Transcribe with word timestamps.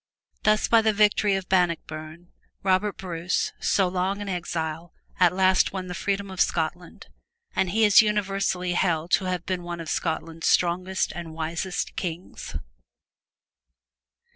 Thus 0.41 0.67
by 0.67 0.81
the 0.81 0.93
victory 0.93 1.35
of 1.35 1.47
Bannockburn, 1.47 2.31
Robert 2.63 2.97
Bruce, 2.97 3.51
so 3.59 3.87
long 3.87 4.19
an 4.19 4.27
exile, 4.29 4.95
at 5.19 5.31
last 5.31 5.73
won 5.73 5.85
the 5.85 5.93
freedom 5.93 6.31
of 6.31 6.41
Scotland, 6.41 7.05
and 7.55 7.69
he 7.69 7.85
is 7.85 8.01
universally 8.01 8.73
held 8.73 9.11
to 9.11 9.25
have 9.25 9.45
been 9.45 9.61
one 9.61 9.79
of 9.79 9.91
Scotland's 9.91 10.47
strongest 10.47 11.11
and 11.15 11.35
wisest 11.35 11.95
kings. 11.95 12.55